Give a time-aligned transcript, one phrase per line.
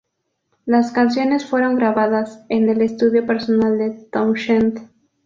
[0.65, 4.89] Las canciones fueron grabadas en el estudio personal de Townshend.